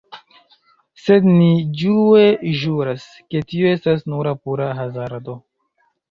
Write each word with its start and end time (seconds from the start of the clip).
Sed 0.99 1.25
ni 1.33 1.49
ĝue 1.81 2.23
ĵuras, 2.61 3.05
ke 3.33 3.41
tio 3.51 3.69
estas 3.73 4.01
nura 4.15 4.33
pura 4.47 4.71
hazardo. 4.79 5.37